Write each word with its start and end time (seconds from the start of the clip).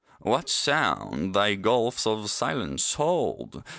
What 0.21 0.49
sound 0.49 1.35
thy 1.35 1.53
gulfs 1.53 2.07
of 2.07 2.31
silence 2.31 2.95
hold! 2.95 3.61